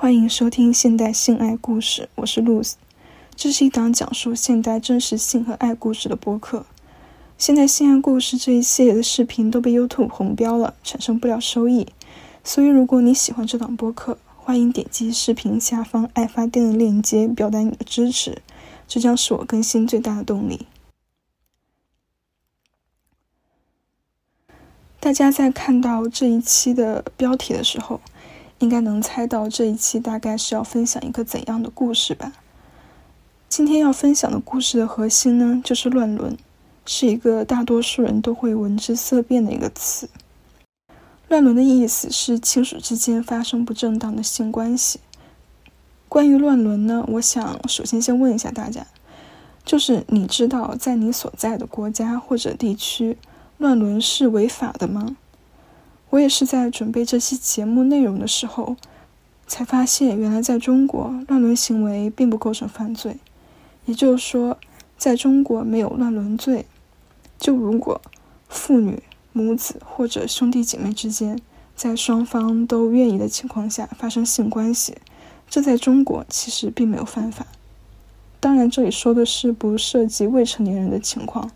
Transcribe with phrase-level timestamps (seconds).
[0.00, 2.72] 欢迎收听现代性爱故事，我是 Luz。
[3.36, 6.64] 这是一档讲述现代真实性和爱故事的播客。
[7.36, 11.86] 现代性爱故事这一系列的视频都被 YouTube 红标了，产生不了收益。
[12.42, 18.40] 所以，如果你喜欢这档播客，欢迎点击视频下方爱发电的链接，表达你的支持，
[18.88, 20.66] 这将是我更新最大的动力。
[24.98, 28.00] 大家在看到这一期的标题的时候，
[28.60, 32.32] 应该能猜到这一期大概是要分享一个怎样的故事吧？
[33.48, 36.36] 今天要分享的故事的核心呢，就是乱伦，
[36.84, 40.08] 是一个大多数人都会闻之色变的一个词。
[41.28, 45.00] 乱伦的意思是亲属之间发生不正当的性关系。
[46.08, 48.86] 关于乱伦呢，我想首先先问一下大家，
[49.64, 53.16] 就是你知道在你所在的国家或者地区，
[53.56, 55.16] 乱伦是违法的吗？
[56.10, 58.76] 我也是在准备这期节目内容的时候，
[59.46, 63.18] 才发现原来在中国乱伦行为并不构成犯罪，
[63.86, 64.58] 也就是说，
[64.98, 66.66] 在中国没有乱伦罪。
[67.38, 68.00] 就如果
[68.48, 71.40] 父女、母子或者兄弟姐妹之间
[71.74, 74.96] 在双方都愿意的情况下发生性关系，
[75.48, 77.46] 这在中国其实并没有犯法。
[78.40, 81.50] 当然，这里说的是不涉及未成年人的情况。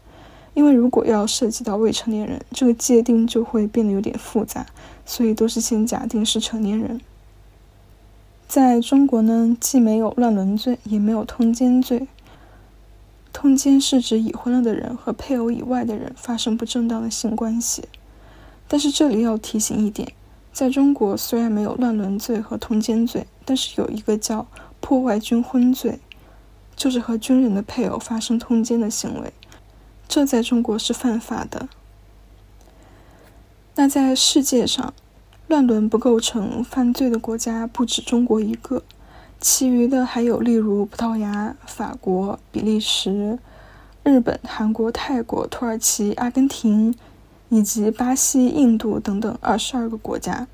[0.54, 4.64] 因为如果要涉及到未成年人，这个界定就会变得有点复杂，
[5.04, 7.00] 所以都是先假定是成年人。
[8.46, 12.06] 在中国呢，既没有乱伦罪，也没有通奸罪。
[13.32, 17.82] 通奸是指已婚了的人和配偶以外的人发生不正当的性关系。
[18.68, 20.12] 但是这里要提醒一点，
[20.52, 24.46] 在中国虽然没有乱伦罪和通奸罪，但是有一个叫
[24.80, 25.98] 破坏军婚罪，
[26.76, 29.32] 就是和军人的配偶发生通奸的行为。
[30.08, 31.68] 这在中国是犯法的。
[33.76, 34.94] 那在世界上，
[35.48, 38.82] 乱伦不构成犯罪的国家不止中国一个，
[39.40, 43.38] 其余的还有例如葡萄牙、法国、比利时、
[44.04, 46.94] 日本、韩国、泰国、土耳其、阿根廷，
[47.48, 50.46] 以及巴西、印度等等二十二个国家。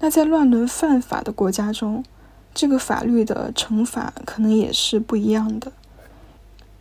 [0.00, 2.04] 那在乱伦犯法的国家中，
[2.52, 5.72] 这个法律的惩罚可能也是不一样的。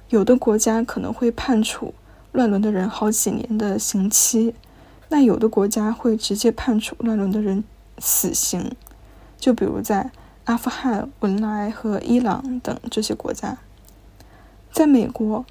[0.10, 1.94] 有的国家可能会判处
[2.32, 4.56] 乱伦的人好几年的刑期，
[5.10, 7.64] 那有的国家会直接判处乱伦的人
[7.98, 8.72] 死刑。
[9.38, 10.12] 就比如在
[10.46, 13.58] 阿富汗、文莱和伊朗等这些国家。
[14.72, 15.46] 在美国，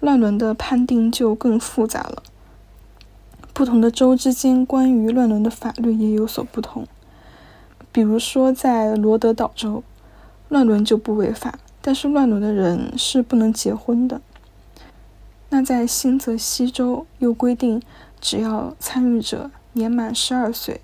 [0.00, 2.22] 乱伦的判定就更复杂了，
[3.52, 6.86] 不同的州之间关于乱伦的法律也有所不同。
[7.90, 9.82] 比如说在罗德岛州，
[10.48, 11.58] 乱伦就不违法。
[11.88, 14.20] 但是乱伦的人是不能结婚的。
[15.48, 17.80] 那在新泽西州又规定，
[18.20, 20.82] 只要参与者年满十二岁，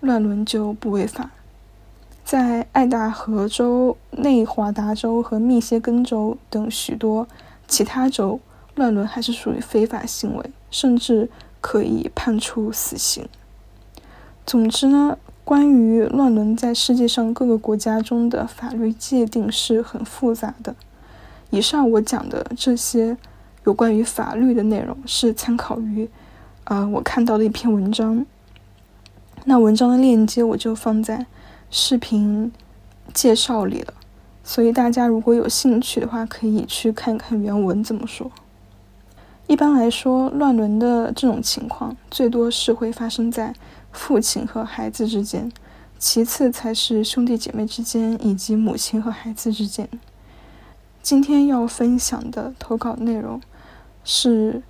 [0.00, 1.30] 乱伦就不违法。
[2.24, 7.28] 在爱达荷州、内华达州和密歇根州等许多
[7.68, 8.40] 其他州，
[8.74, 11.28] 乱伦还是属于非法行为，甚至
[11.60, 13.28] 可以判处死刑。
[14.46, 15.18] 总之呢。
[15.44, 20.74] 关于乱伦，在世界上各个国家中的法律界定是很复杂的。
[21.50, 23.14] 以上我讲的这些
[23.64, 26.08] 有关于法律的内容，是参考于，
[26.64, 28.24] 呃，我看到的一篇文章。
[29.44, 31.26] 那文章的链接我就放在
[31.70, 32.50] 视频
[33.12, 33.92] 介绍里了，
[34.42, 38.32] 所以大家如果有兴趣的话，可以去看看原文怎么说。
[39.46, 43.54] 一般来说，乱伦的这种情况，最多是会发生在。
[43.94, 45.50] 父亲和孩子之间，
[45.98, 49.88] 其次才是兄弟姐妹之间以及母亲和孩子之间。
[51.00, 53.40] 今天要分享的投稿内容
[54.04, 54.62] 是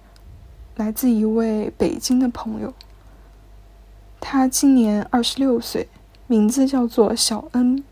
[0.77, 2.73] 来自一位北京的朋友，
[4.21, 5.89] 他今年二十六岁，
[6.27, 7.83] 名字叫做小恩，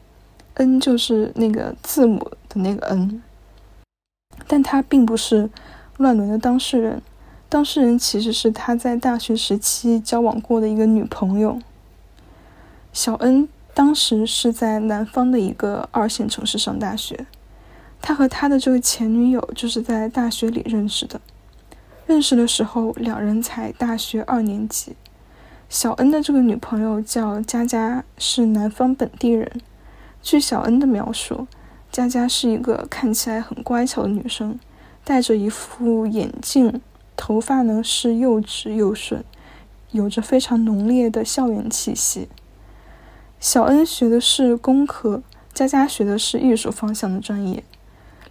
[0.54, 2.18] 恩就是那个字母
[2.48, 3.22] 的那个恩，
[4.46, 5.48] 但他并不是
[5.96, 7.02] 乱伦的当事人。
[7.52, 11.58] 当事人其实是他在大学时期交往过的一个女朋友。
[12.94, 17.26] 小恩当时是在南方的一个二线城市上大学，
[18.00, 21.20] 他和他的这个前女友就是在大学里认识的。
[22.06, 24.96] 认识的时候，两人才大学二年级。
[25.68, 29.60] 小恩的这个女朋友叫佳佳，是南方本地人。
[30.22, 31.46] 据小恩的描述，
[31.90, 34.58] 佳佳是一个看起来很乖巧的女生，
[35.04, 36.80] 戴着一副眼镜。
[37.22, 39.22] 头发呢是又直又顺，
[39.92, 42.26] 有着非常浓烈的校园气息。
[43.38, 45.22] 小恩学的是工科，
[45.54, 47.62] 佳佳学的是艺术方向的专业。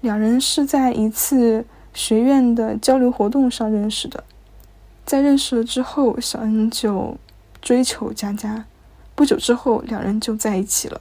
[0.02, 4.26] 两人是在一次学院的交流活动上认识的。
[5.06, 7.16] 在认识了之后，小恩就
[7.62, 8.66] 追求佳佳。
[9.16, 11.00] 不久之后，两人就在一起了。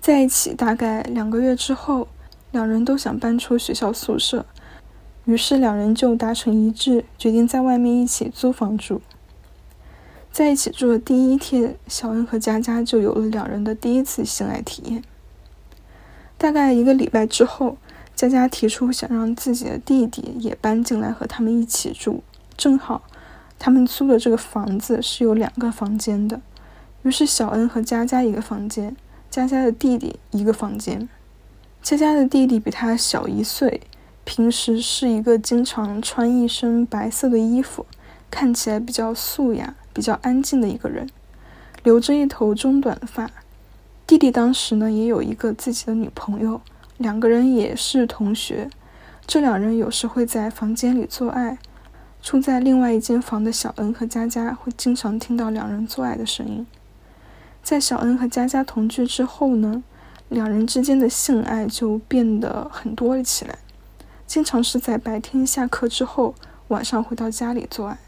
[0.00, 2.08] 在一起大概两个月之后，
[2.52, 4.46] 两人都想搬出学校宿舍，
[5.24, 9.00] 于是两人就达成一致，决定在外面一起租房住。
[10.32, 15.02] 在一起住的第一天，小恩和佳佳就有了两人的第一次性爱体验。
[16.38, 17.76] 大概一个礼拜之后，
[18.16, 22.22] 佳佳提出想让自己的弟弟也搬进来和他们一起住，
[22.56, 23.02] 正好
[23.58, 26.40] 他们租的这个房子是有两个房间的，
[27.02, 28.96] 于是小恩和佳佳一个房间，
[29.30, 31.08] 佳佳的弟弟一个房间。
[31.82, 33.82] 佳佳的弟弟比他小一岁，
[34.24, 37.86] 平时是一个经常穿一身白色的衣服，
[38.30, 39.74] 看起来比较素雅。
[39.94, 41.06] 比较安静的一个人，
[41.82, 43.30] 留着一头中短发。
[44.06, 46.62] 弟弟当时呢也有一个自己的女朋友，
[46.96, 48.70] 两个人也是同学。
[49.26, 51.58] 这两人有时会在房间里做爱，
[52.22, 56.66] 住在另外一间房的小恩和佳佳会经常听到两人做爱的声音。
[57.62, 59.84] 在小恩和佳佳同居之后呢，
[60.30, 63.58] 两人之间的性爱就变得很多了起来，
[64.32, 66.34] 经常是在白天下课之后，
[66.68, 67.98] 晚上回到家里做爱。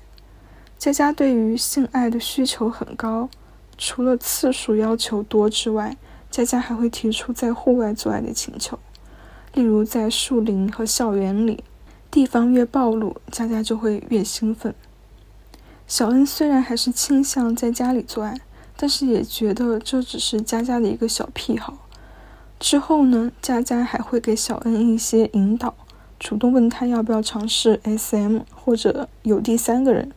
[0.79, 3.29] 佳佳对于性爱的需求很高，
[3.77, 5.99] 除了次数要求多之外，
[6.31, 8.79] 佳佳还会提出在户外做爱的请求，
[9.53, 11.63] 例如在树林和校园里，
[12.11, 14.75] 地方越暴露，佳佳就会越兴奋。
[15.87, 18.41] 小恩虽然还是倾向在家里做爱，
[18.79, 21.77] 但是也觉得这只是佳佳的一个小癖好。
[22.59, 25.75] 之后呢，佳佳还会给小恩一些引导，
[26.19, 30.11] 主动问他要不要尝试 SM 或者有第三个人。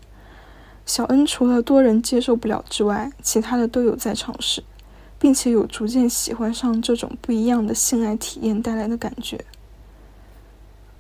[0.86, 4.64] 小恩除了多人接受不了之外，其他的都有在尝试，
[5.20, 9.44] 并且有逐渐喜欢上这种不一样的性爱体验带来的感觉。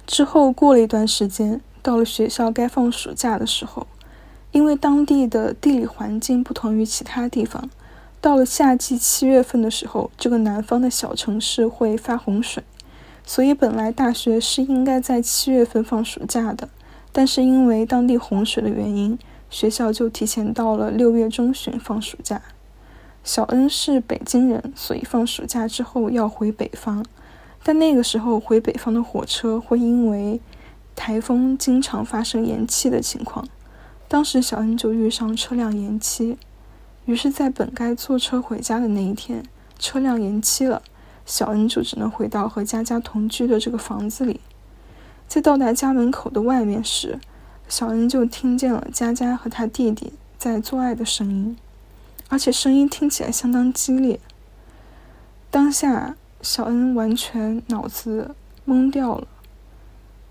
[0.05, 3.87] 之后过了一段时间，到了学校该放暑假的时候，
[4.51, 7.69] 因为当地的地理环境不同于其他地方，
[8.19, 12.63] 到了夏季七月份的时候，这个南方的小城市会发洪水，
[13.27, 16.69] 所以本来大学是应该在七月份放暑假的，
[17.11, 19.19] 但是因为当地洪水的原因。
[19.49, 22.41] 学校就提前到了六月中旬放暑假。
[23.23, 27.05] 小恩是北京人，所以放暑假之后要回北方。
[27.63, 30.41] 但那个时候回北方的火车会因为
[30.95, 33.47] 台风经常发生延期的情况。
[34.09, 36.37] 当时小恩就遇上车辆延期，
[37.05, 39.43] 于是，在本该坐车回家的那一天，
[39.79, 40.81] 车辆延期了，
[41.27, 44.39] 小恩就只能回到和佳佳同居的这个房子里。
[45.27, 47.19] 在到达家门口的外面时，
[47.67, 51.57] 小恩就听见了佳佳和他弟弟在做爱的声音，
[52.29, 54.19] 而且声音听起来相当激烈。
[55.51, 58.33] 当下，小恩完全脑子
[58.65, 59.27] 懵掉了，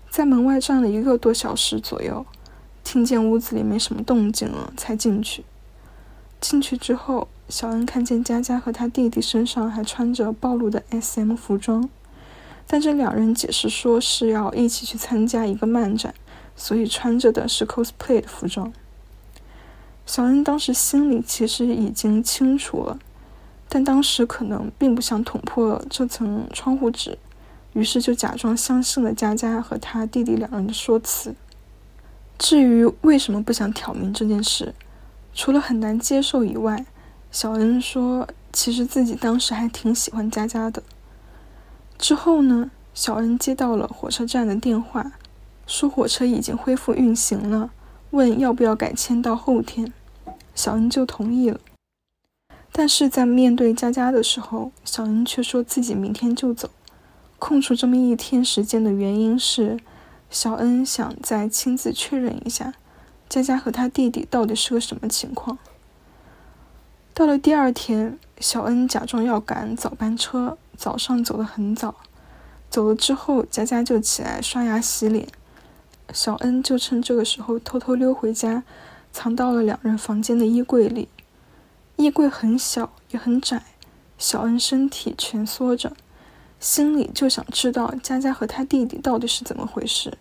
[0.09, 2.25] 在门外站了一个多小时左右，
[2.83, 5.45] 听见屋子里没什么动静了，才进去。
[6.39, 11.89] 进去之后，小恩看见佳佳和他弟弟身上还穿着暴露的 SM 服装，
[12.65, 16.13] 但这两人解释说是要一起去参加一个漫展。
[16.59, 18.73] 所以穿着的是 cosplay 的服装。
[20.07, 22.97] 小恩当时心里其实已经清楚了，
[23.69, 27.19] 但当时可能并不想捅破这层窗户纸，
[27.73, 31.35] 于是就假装相信了佳佳和他弟弟两人的说辞。
[32.39, 34.73] 至于为什么不想挑明这件事，
[35.37, 36.83] 除了很难接受以外，
[37.31, 40.81] 小恩说其实自己当时还挺喜欢佳佳的。
[41.99, 45.11] 之后呢，小恩接到了火车站的电话。
[45.67, 47.69] 说火车已经恢复运行了，
[48.11, 49.93] 问要不要改签到后天，
[50.55, 51.59] 小恩就同意了。
[52.71, 56.71] 但是在面对佳佳的时候，小恩却说自己明天就走，
[57.37, 59.77] 空出这么一天时间的原因是，
[60.31, 62.73] 小恩想再亲自确认一下，
[63.29, 65.57] 佳佳和他弟弟到底是个什么情况。
[67.13, 71.95] 到了第二天，小恩假装要赶早班车，早上走得很早，
[72.69, 75.27] 走了之后，佳佳就起来刷牙洗脸。
[76.13, 78.63] 小恩就趁这个时候偷偷溜回家，
[79.11, 81.09] 藏到了两人房间的衣柜里。
[81.95, 83.63] 衣柜很小也很窄，
[84.17, 85.93] 小恩身体蜷缩着，
[86.59, 90.17] 心里就想知道佳佳和他弟弟到底是怎么回事。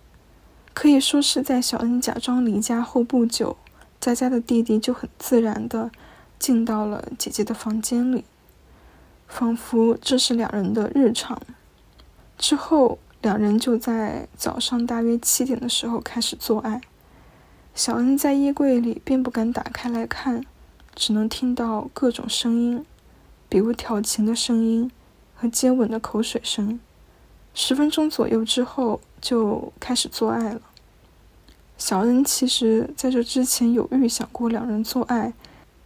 [0.76, 3.56] 可以说是在小恩假装离家后不久，
[3.99, 5.90] 佳佳的弟弟就很自然的
[6.38, 8.25] 进到了姐姐的房间里，
[9.26, 11.40] 仿佛这是两人的日常。
[12.37, 12.99] 之后。
[13.23, 16.80] 两人就在早上大约七点的时候开始做爱。
[17.75, 20.45] 小恩在衣柜里并不敢打开来看，
[20.95, 22.87] 只能听到各种声音，
[23.49, 24.88] 比如调情的声音
[25.35, 26.78] 和接吻的口水声。
[27.59, 30.61] 十分钟左右之后就开始做爱了。
[31.79, 35.33] 小恩其实在这之前有预想过两人做爱，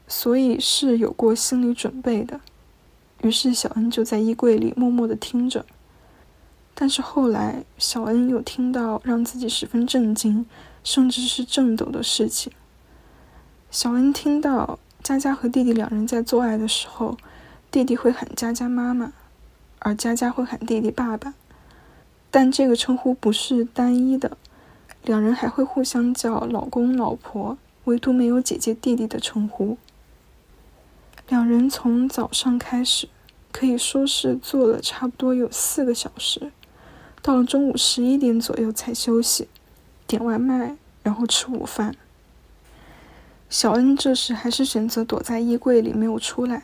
[0.08, 2.40] 所以是有过心理准备的。
[3.22, 5.64] 于是小恩就在衣柜里默默的听着。
[6.74, 10.44] 但是后来，小恩又听到让自己十分震惊，
[10.82, 12.52] 甚至是震抖的事情。
[13.70, 17.16] 小恩听到佳佳和弟弟两人在做爱的时候，
[17.70, 19.12] 弟弟会喊佳佳妈妈，
[19.78, 21.34] 而佳佳会喊弟弟爸爸。
[22.30, 24.36] 但这个称呼不是单一的，
[25.02, 29.76] 两人还会互相叫老公、老婆，唯独没有姐姐、弟弟的称呼。
[31.28, 33.08] 两人从早上开始，
[33.50, 36.52] 可以说是坐了差不多有四个小时，
[37.20, 39.48] 到了中午十一点左右才休息，
[40.06, 41.96] 点外卖，然后吃午饭。
[43.48, 46.62] 小恩这时还是选择躲在衣柜里没有出来，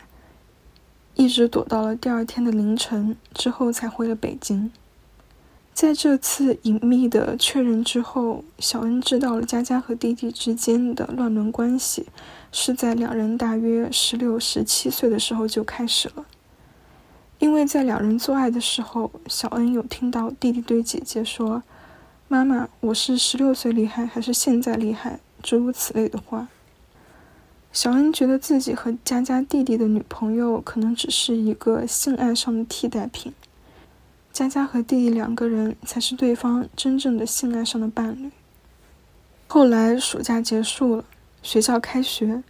[1.17, 4.71] 一直躲到了第二天的凌晨之后才回了北京。
[5.77, 12.07] 在这次隐秘的确认之后，小恩知道了佳佳和弟弟之间的乱伦关系
[12.51, 16.25] 是在两人大约十六、十七岁的时候就开始了。
[17.39, 21.63] 因为在两人做爱的时候，小恩有听到弟弟对姐姐说
[22.27, 26.49] ：“妈妈，我是十六岁厉害还是现在厉害？”诸如此类的话。
[27.71, 33.35] 小恩觉得自己和佳佳弟弟的女朋友可能只是一个性爱上的替代品。
[34.37, 38.31] 佳佳和弟弟两个人才是对方真正的性爱上的伴侣。
[39.47, 41.05] 后来暑假结束了，
[41.43, 42.43] 学校开学，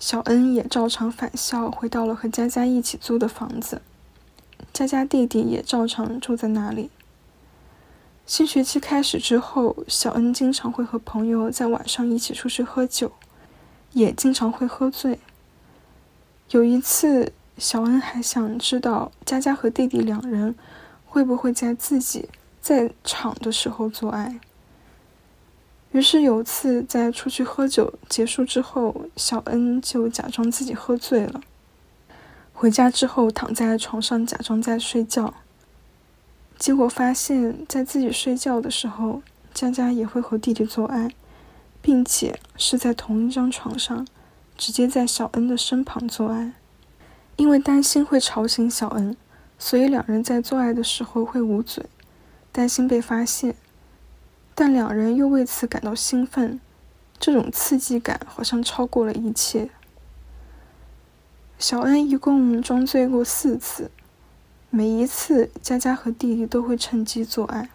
[0.00, 3.80] 小恩也照常返校，回到了和佳佳一起租的房子。
[4.72, 6.90] 佳佳弟弟也照常住在那里。
[8.26, 13.12] 新学期开始之后，小恩经常会和朋友在晚上一起出去喝酒，
[13.92, 15.20] 也经常会喝醉。
[16.50, 20.56] 有一次，小恩还想知道佳佳和弟弟两人。
[21.08, 22.28] 会不会在自己
[22.60, 24.38] 在场的时候做爱？
[25.92, 31.40] 于是有次在出去喝酒结束之后，小恩就假装自己喝醉了，
[32.52, 35.32] 回家之后躺在床上假装在睡觉。
[36.58, 39.22] 结果发现，在自己睡觉的时候，
[39.54, 41.14] 佳佳也会和弟弟做爱，
[41.80, 44.06] 并且是在同一张床上，
[44.58, 46.52] 直接在小恩的身旁做爱。
[47.36, 49.16] 因为担心会吵醒小恩。
[49.58, 51.84] 所以两人在做爱的时候会捂嘴，
[52.52, 53.56] 担心被发现，
[54.54, 56.60] 但两人又为此感到兴奋，
[57.18, 59.68] 这种刺激感好像超过了一切。
[61.58, 63.90] 小恩一共装醉过四次，
[64.70, 67.68] 每一次佳佳和弟弟都会趁机做爱，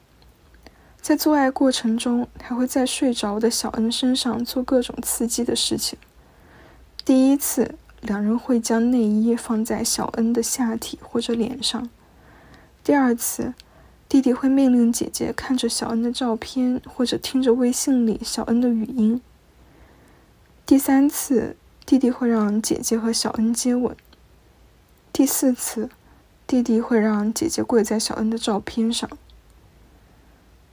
[1.02, 6.00] 在做爱过程中还会在睡着的小恩身上做各种刺激的事情。
[7.04, 7.75] 第一次。
[8.03, 11.89] 两人会将内衣放在小恩的下体或者脸上。
[12.83, 13.53] 第二次，
[14.10, 19.22] 弟弟会命令姐姐看着小恩的照片，或者听着微信里小恩的语音。
[20.65, 21.55] 第三次，
[21.86, 23.95] 弟弟会让姐姐和小恩接吻。
[25.12, 25.89] 第四次，
[26.45, 29.10] 弟弟会让姐姐跪在小恩的照片上。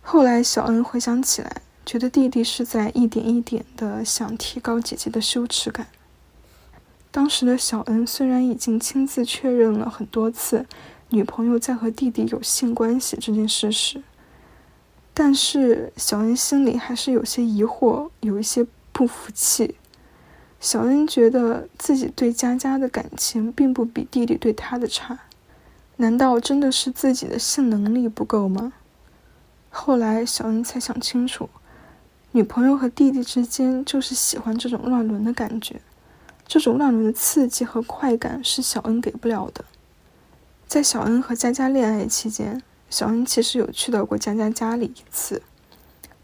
[0.02, 5.86] 后来，小恩回想起来，觉得弟弟是在一点一点的想提高姐姐的羞耻感。
[7.12, 10.64] 当时的小恩虽然已经亲自确认了很多次
[11.08, 14.02] 女朋友在和弟弟有性关系这件事实，
[15.12, 19.74] 但是小恩心里还是有些疑惑，有一些不服气。
[20.60, 25.18] 小恩觉得自己对佳佳的感情并不比弟弟对她的差，
[25.96, 28.72] 难道真的是自己的性能力不够吗？
[29.70, 31.48] 后来小恩才想清楚，
[32.32, 35.80] 女朋友和弟弟之间就是喜欢这种乱伦的感觉。
[36.50, 39.64] 这种让人的刺激和快感是小恩给不了的。
[40.66, 45.42] 在小恩和佳佳恋爱期间，小恩其实有去到过佳佳家里一次，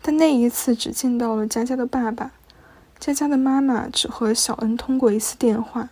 [0.02, 2.32] 但那一次只见到了佳佳的爸爸，
[2.98, 5.90] 佳佳的妈妈只和小恩通过一次电话，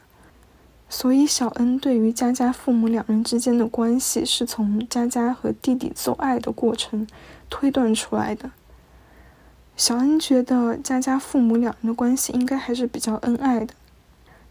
[0.88, 7.07] 所以小恩对于佳佳父母两人之间的关系是从佳佳和弟弟做爱的过程
[7.49, 8.50] 推断出来的。
[9.76, 13.73] 小恩觉得佳佳父母两人的关系应该还是比较恩爱的。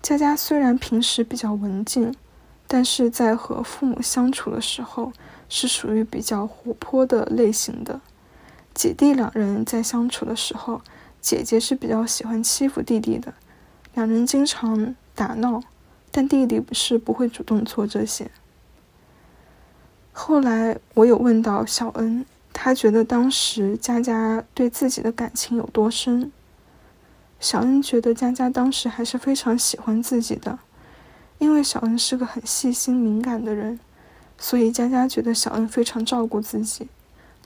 [0.04, 2.14] 佳佳虽然平时比较文静，
[2.68, 5.14] 但是在和父母相处的时候
[5.48, 8.02] 是属于比较活泼的类型的。
[8.74, 10.82] 姐弟两人在相处的时候，
[11.22, 13.34] 姐姐是比较喜欢欺负弟弟的，
[13.94, 15.64] 两人经常打闹，
[16.12, 18.30] 但弟弟是不会主动做这些。
[20.12, 26.30] 后来我有问到小恩，他觉得当时佳佳对自己的感情有多深？
[27.44, 30.60] 小恩觉得佳佳当时还是非常喜欢自己的，
[31.40, 33.82] 因为小恩是个很细心敏感的人，
[34.38, 36.88] 所以佳佳觉得小恩非常照顾自己。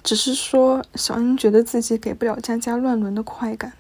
[0.04, 3.74] 只是说，小恩觉得自己给不了佳佳乱伦的快感。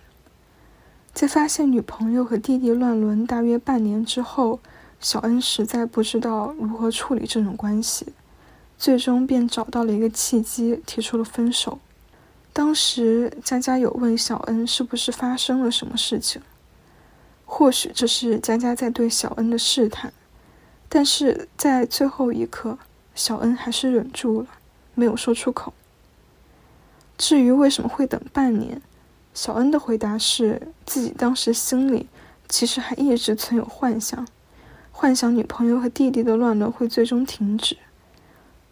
[1.14, 4.60] 在发现女朋友和弟弟乱伦大约半年之后，
[5.00, 8.08] 小恩实在不知道如何处理这种关系，
[8.76, 11.78] 最终便找到了一个契机，提出了分手。
[12.58, 16.42] 当时佳佳有问小恩是不是发生了什么事情，
[17.46, 20.12] 或许这是佳佳在对小恩的试探，
[20.90, 22.80] 但是在最后一刻，
[23.14, 24.48] 小恩还是忍住了，
[24.96, 25.72] 没有说出口。
[27.16, 28.82] 至于为什么会等半年，
[29.36, 32.08] 小恩的回答是自己当时心里
[32.50, 34.28] 其实还一直存有幻想，
[34.92, 37.78] 幻想女朋友和弟弟的乱伦会最终停止。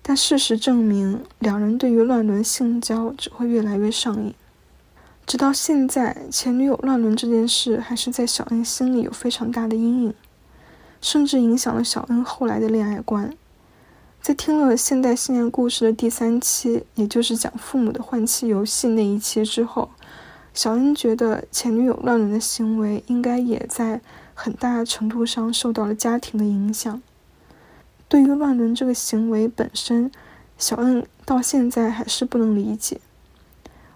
[0.08, 4.36] 但事实证明，两人对于乱伦性交只会越来越上瘾。
[5.26, 10.14] 直到现在，前女友乱伦这件事还是在小恩心里有非常大的阴影，
[11.02, 13.34] 甚至影响了小恩后来的恋爱观。
[14.22, 19.90] 在听了现代性爱故事的第三期，也就是讲父母的换妻游戏那一期之后，
[20.54, 24.02] 小恩觉得前女友乱伦的行为应该也在
[24.36, 27.02] 很大程度上受到了家庭的影响。
[28.08, 30.12] 对于乱伦这个行为本身，
[30.58, 33.02] 小恩到现在还是不能理解。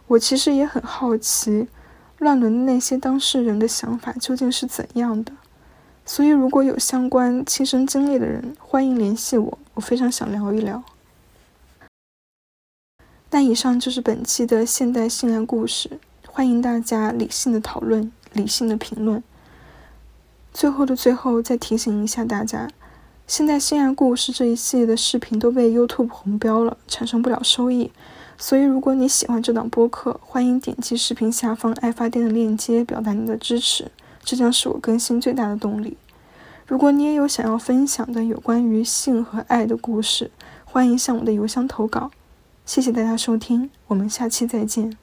[0.08, 1.68] 我其实也很好奇，
[2.18, 5.34] 乱伦的那些当事人的想法究竟是怎样的。
[6.06, 10.84] 所以，如果有相关亲身经历的人，欢迎联系我，我非常想聊一聊。
[13.30, 19.22] 那以上就是本期的现代性爱故事，欢迎大家理性的讨论，理性的评论。
[20.52, 22.68] 最后的最后，再提醒一下大家。
[23.30, 27.92] 现在性爱故事这一系列的视频都被 YouTube 红标了，产生不了收益。
[28.40, 33.92] 所以，如果你喜欢这档播客，欢迎点击视频下方爱发电的链接，表达你的支持，
[34.24, 35.96] 这将是我更新最大的动力。
[36.66, 40.32] 如果你也有想要分享的有关于性和爱的故事，
[40.66, 42.10] 欢迎向我的邮箱投稿。
[42.66, 44.98] 谢谢大家收听，我们下期再见。